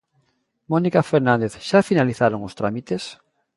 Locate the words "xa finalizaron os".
1.69-2.55